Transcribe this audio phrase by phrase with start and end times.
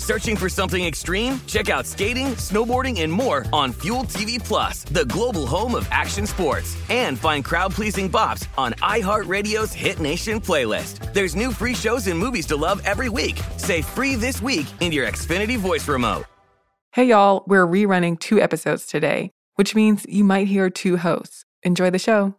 [0.00, 1.40] Searching for something extreme?
[1.46, 6.26] Check out skating, snowboarding, and more on Fuel TV Plus, the global home of action
[6.26, 6.76] sports.
[6.88, 11.12] And find crowd-pleasing bops on iHeartRadio's Hit Nation playlist.
[11.12, 13.40] There's new free shows and movies to love every week.
[13.58, 16.24] Say free this week in your Xfinity voice remote.
[16.92, 21.44] Hey y'all, we're rerunning two episodes today, which means you might hear two hosts.
[21.62, 22.34] Enjoy the show.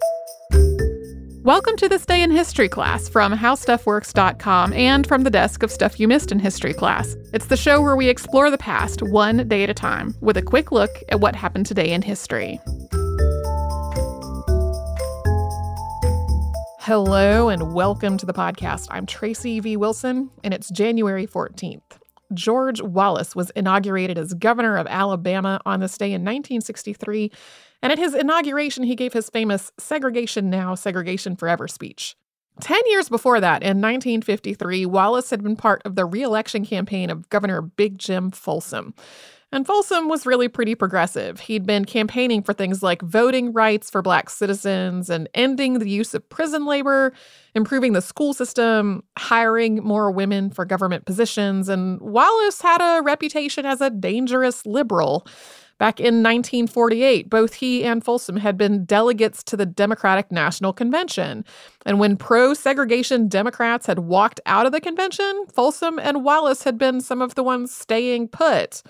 [1.44, 6.00] Welcome to this day in history class from howstuffworks.com and from the desk of Stuff
[6.00, 7.16] You Missed in History class.
[7.34, 10.44] It's the show where we explore the past one day at a time with a
[10.44, 12.59] quick look at what happened today in history.
[16.81, 18.85] Hello and welcome to the podcast.
[18.91, 19.78] I'm Tracy V.
[19.78, 21.81] Wilson, and it's January 14th.
[22.35, 27.31] George Wallace was inaugurated as governor of Alabama on this day in 1963,
[27.81, 32.16] and at his inauguration, he gave his famous Segregation Now, Segregation Forever speech.
[32.59, 37.30] Ten years before that, in 1953, Wallace had been part of the reelection campaign of
[37.30, 38.94] Governor Big Jim Folsom.
[39.53, 41.42] And Folsom was really pretty progressive.
[41.42, 46.13] He'd been campaigning for things like voting rights for black citizens and ending the use
[46.13, 47.12] of prison labor,
[47.53, 51.68] improving the school system, hiring more women for government positions.
[51.68, 55.28] And Wallace had a reputation as a dangerous liberal.
[55.81, 61.44] Back in 1948, both he and Folsom had been delegates to the Democratic National Convention.
[61.88, 66.78] And when pro segregation Democrats had walked out of the convention, Folsom and Wallace had
[66.78, 68.84] been some of the ones staying put.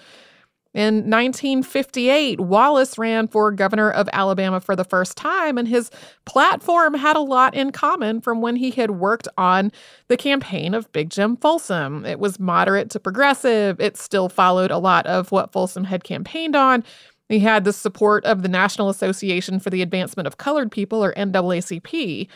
[0.73, 5.91] In 1958, Wallace ran for governor of Alabama for the first time, and his
[6.25, 9.73] platform had a lot in common from when he had worked on
[10.07, 12.05] the campaign of Big Jim Folsom.
[12.05, 16.55] It was moderate to progressive, it still followed a lot of what Folsom had campaigned
[16.55, 16.85] on.
[17.27, 21.13] He had the support of the National Association for the Advancement of Colored People, or
[21.15, 22.29] NAACP.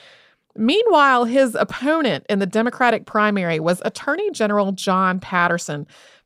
[0.57, 5.85] Meanwhile, his opponent in the Democratic primary was Attorney General John Patterson.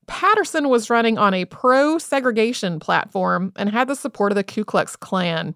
[0.09, 4.66] Patterson was running on a pro segregation platform and had the support of the Ku
[4.66, 5.56] Klux Klan.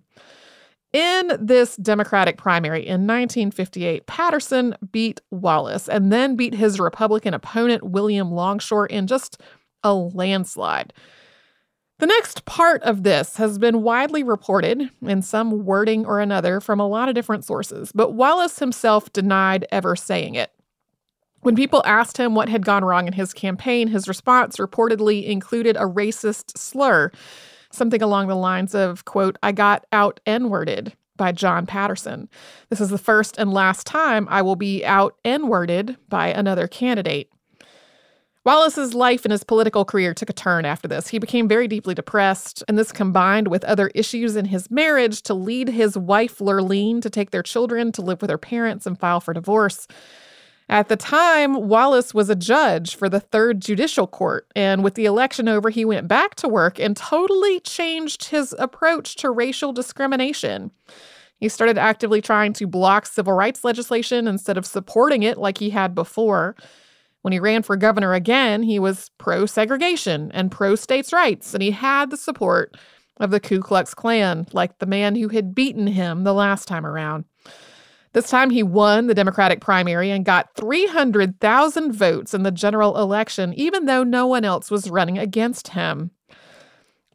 [0.93, 7.83] In this Democratic primary in 1958, Patterson beat Wallace and then beat his Republican opponent,
[7.83, 9.41] William Longshore, in just
[9.83, 10.93] a landslide.
[11.97, 16.79] The next part of this has been widely reported in some wording or another from
[16.79, 20.51] a lot of different sources, but Wallace himself denied ever saying it.
[21.43, 25.75] When people asked him what had gone wrong in his campaign, his response reportedly included
[25.75, 27.11] a racist slur,
[27.69, 32.29] something along the lines of, quote, I got out N-worded by John Patterson.
[32.69, 37.29] This is the first and last time I will be out N-worded by another candidate.
[38.45, 41.09] Wallace's life and his political career took a turn after this.
[41.09, 45.33] He became very deeply depressed, and this combined with other issues in his marriage to
[45.33, 49.19] lead his wife, Lurleen, to take their children to live with her parents and file
[49.19, 49.87] for divorce.
[50.73, 55.05] At the time, Wallace was a judge for the Third Judicial Court, and with the
[55.05, 60.71] election over, he went back to work and totally changed his approach to racial discrimination.
[61.39, 65.69] He started actively trying to block civil rights legislation instead of supporting it like he
[65.69, 66.55] had before.
[67.21, 71.61] When he ran for governor again, he was pro segregation and pro states' rights, and
[71.61, 72.75] he had the support
[73.17, 76.83] of the Ku Klux Klan, like the man who had beaten him the last time
[76.83, 77.25] around.
[78.13, 83.53] This time he won the Democratic primary and got 300,000 votes in the general election,
[83.55, 86.11] even though no one else was running against him.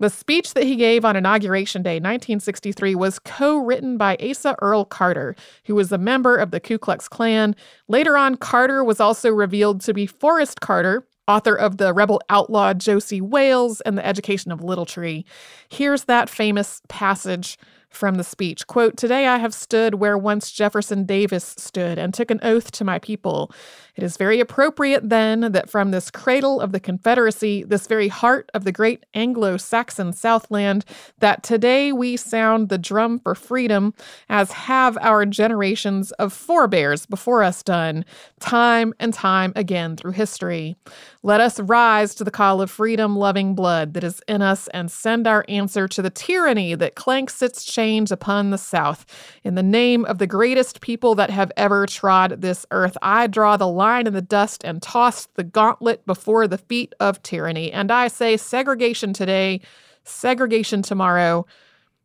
[0.00, 4.84] The speech that he gave on Inauguration Day 1963 was co written by Asa Earl
[4.84, 5.34] Carter,
[5.64, 7.56] who was a member of the Ku Klux Klan.
[7.88, 12.74] Later on, Carter was also revealed to be Forrest Carter, author of the rebel outlaw
[12.74, 15.24] Josey Wales and the Education of Little Tree.
[15.68, 17.58] Here's that famous passage
[17.90, 18.66] from the speech.
[18.66, 22.84] Quote today i have stood where once jefferson davis stood and took an oath to
[22.84, 23.50] my people
[23.98, 28.48] it is very appropriate then that from this cradle of the confederacy this very heart
[28.54, 30.84] of the great anglo-saxon southland
[31.18, 33.92] that today we sound the drum for freedom
[34.28, 38.04] as have our generations of forebears before us done
[38.38, 40.76] time and time again through history
[41.24, 44.88] let us rise to the call of freedom loving blood that is in us and
[44.88, 49.04] send our answer to the tyranny that clanks its chains upon the South.
[49.42, 53.56] In the name of the greatest people that have ever trod this earth, I draw
[53.56, 57.72] the line in the dust and tossed the gauntlet before the feet of tyranny.
[57.72, 59.60] And I say segregation today,
[60.04, 61.46] segregation tomorrow,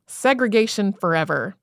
[0.07, 1.55] segregation forever.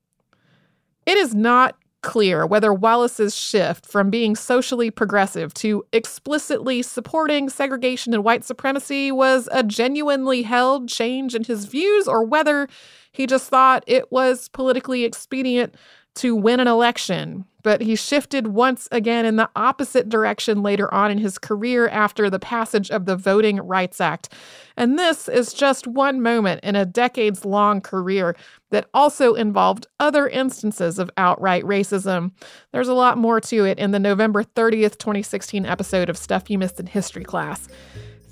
[1.05, 8.13] It is not clear whether Wallace's shift from being socially progressive to explicitly supporting segregation
[8.13, 12.67] and white supremacy was a genuinely held change in his views or whether
[13.11, 15.75] he just thought it was politically expedient
[16.15, 21.11] to win an election, but he shifted once again in the opposite direction later on
[21.11, 24.33] in his career after the passage of the Voting Rights Act.
[24.77, 28.35] And this is just one moment in a decades long career
[28.69, 32.31] that also involved other instances of outright racism.
[32.71, 36.57] There's a lot more to it in the November 30th, 2016 episode of Stuff You
[36.57, 37.67] Missed in History Class.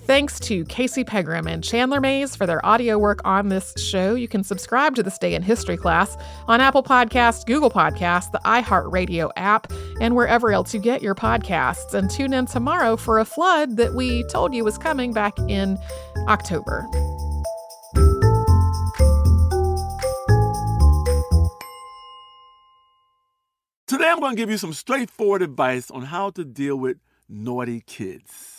[0.10, 4.16] Thanks to Casey Pegram and Chandler Mays for their audio work on this show.
[4.16, 6.18] You can subscribe to this day in history class
[6.48, 9.72] on Apple Podcasts, Google Podcasts, the iHeartRadio app,
[10.02, 11.94] and wherever else you get your podcasts.
[11.94, 15.78] And tune in tomorrow for a flood that we told you was coming back in
[16.28, 16.88] October.
[23.86, 26.98] Today I'm going to give you some straightforward advice on how to deal with
[27.30, 28.59] naughty kids.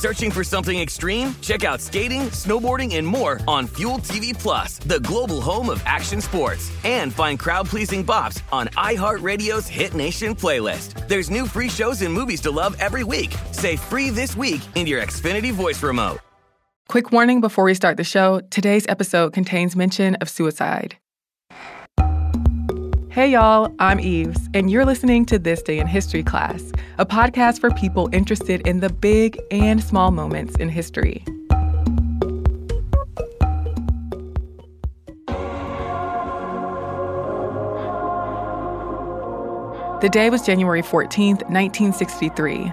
[0.00, 1.34] Searching for something extreme?
[1.42, 6.22] Check out skating, snowboarding, and more on Fuel TV Plus, the global home of action
[6.22, 6.72] sports.
[6.84, 11.06] And find crowd-pleasing bops on iHeartRadio's Hit Nation playlist.
[11.06, 13.34] There's new free shows and movies to love every week.
[13.52, 16.20] Say free this week in your Xfinity voice remote.
[16.88, 20.96] Quick warning before we start the show today's episode contains mention of suicide.
[23.10, 27.58] Hey y'all, I'm Eves, and you're listening to This Day in History Class, a podcast
[27.58, 31.24] for people interested in the big and small moments in history.
[40.00, 42.72] The day was January 14th, 1963.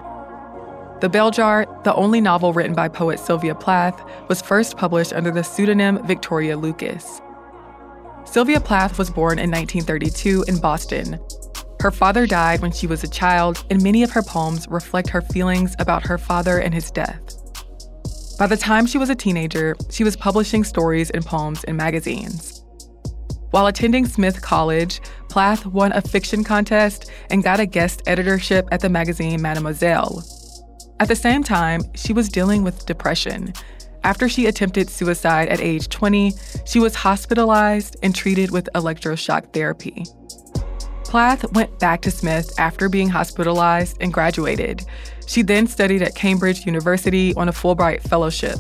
[1.02, 5.32] The Bell Jar, the only novel written by poet Sylvia Plath, was first published under
[5.32, 7.22] the pseudonym Victoria Lucas.
[8.30, 11.18] Sylvia Plath was born in 1932 in Boston.
[11.80, 15.22] Her father died when she was a child, and many of her poems reflect her
[15.22, 17.36] feelings about her father and his death.
[18.38, 22.64] By the time she was a teenager, she was publishing stories and poems in magazines.
[23.52, 28.82] While attending Smith College, Plath won a fiction contest and got a guest editorship at
[28.82, 30.22] the magazine Mademoiselle.
[31.00, 33.54] At the same time, she was dealing with depression.
[34.08, 36.32] After she attempted suicide at age 20,
[36.66, 40.06] she was hospitalized and treated with electroshock therapy.
[41.04, 44.86] Plath went back to Smith after being hospitalized and graduated.
[45.26, 48.60] She then studied at Cambridge University on a Fulbright Fellowship.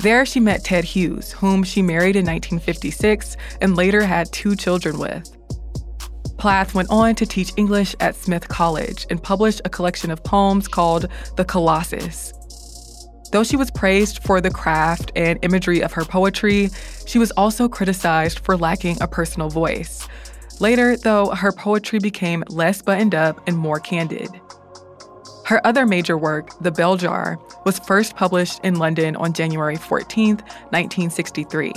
[0.00, 4.98] There, she met Ted Hughes, whom she married in 1956 and later had two children
[4.98, 5.34] with.
[6.36, 10.68] Plath went on to teach English at Smith College and published a collection of poems
[10.68, 12.34] called The Colossus.
[13.32, 16.68] Though she was praised for the craft and imagery of her poetry,
[17.06, 20.06] she was also criticized for lacking a personal voice.
[20.60, 24.28] Later, though, her poetry became less buttoned up and more candid.
[25.46, 30.36] Her other major work, The Bell Jar, was first published in London on January 14,
[30.36, 31.72] 1963.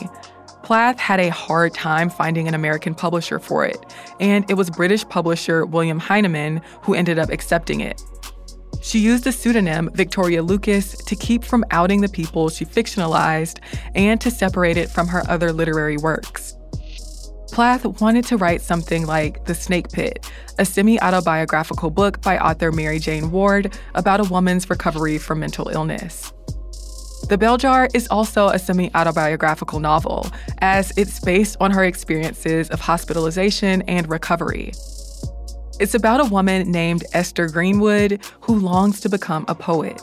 [0.62, 3.86] Plath had a hard time finding an American publisher for it,
[4.20, 8.02] and it was British publisher William Heinemann who ended up accepting it.
[8.82, 13.60] She used the pseudonym Victoria Lucas to keep from outing the people she fictionalized
[13.96, 16.56] and to separate it from her other literary works.
[17.52, 20.30] Plath wanted to write something like The Snake Pit,
[20.60, 25.70] a semi autobiographical book by author Mary Jane Ward about a woman's recovery from mental
[25.70, 26.34] illness.
[27.30, 30.30] The Bell Jar is also a semi autobiographical novel,
[30.60, 34.74] as it's based on her experiences of hospitalization and recovery.
[35.78, 40.02] It's about a woman named Esther Greenwood who longs to become a poet.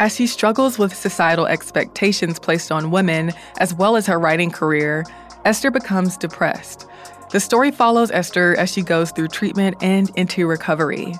[0.00, 5.04] As she struggles with societal expectations placed on women, as well as her writing career,
[5.44, 6.88] Esther becomes depressed.
[7.30, 11.14] The story follows Esther as she goes through treatment and into recovery.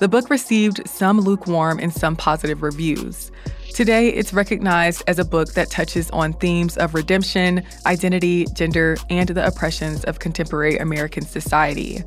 [0.00, 3.30] The book received some lukewarm and some positive reviews.
[3.74, 9.28] Today, it's recognized as a book that touches on themes of redemption, identity, gender, and
[9.28, 12.02] the oppressions of contemporary American society.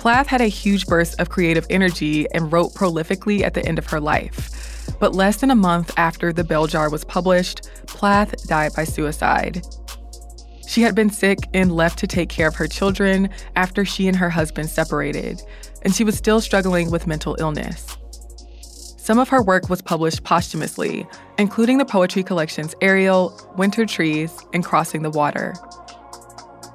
[0.00, 3.84] Plath had a huge burst of creative energy and wrote prolifically at the end of
[3.88, 4.96] her life.
[4.98, 9.62] But less than a month after The Bell Jar was published, Plath died by suicide.
[10.66, 14.16] She had been sick and left to take care of her children after she and
[14.16, 15.42] her husband separated,
[15.82, 17.98] and she was still struggling with mental illness.
[18.96, 24.64] Some of her work was published posthumously, including the poetry collections Ariel, Winter Trees, and
[24.64, 25.52] Crossing the Water.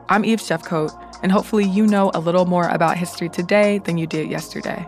[0.10, 4.06] I'm Eve Jeffcoat, and hopefully you know a little more about history today than you
[4.06, 4.86] did yesterday.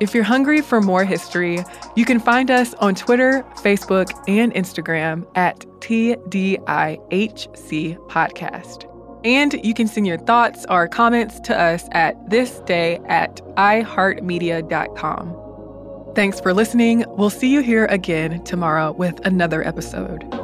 [0.00, 1.62] If you're hungry for more history,
[1.96, 6.56] you can find us on Twitter, Facebook, and Instagram at TDIHC
[8.08, 8.90] Podcast.
[9.22, 16.14] And you can send your thoughts or comments to us at thisday at iheartmedia.com.
[16.14, 17.04] Thanks for listening.
[17.18, 20.43] We'll see you here again tomorrow with another episode.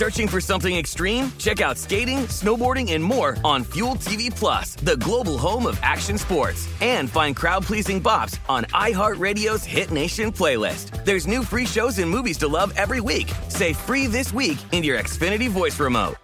[0.00, 1.30] Searching for something extreme?
[1.36, 6.16] Check out skating, snowboarding, and more on Fuel TV Plus, the global home of action
[6.16, 6.66] sports.
[6.80, 11.04] And find crowd pleasing bops on iHeartRadio's Hit Nation playlist.
[11.04, 13.30] There's new free shows and movies to love every week.
[13.48, 16.14] Say free this week in your Xfinity voice remote.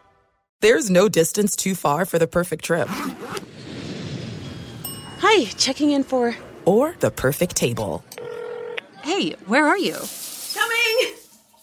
[0.62, 2.88] There's no distance too far for the perfect trip.
[5.18, 6.34] Hi, checking in for.
[6.64, 8.02] Or the perfect table.
[9.02, 9.98] Hey, where are you?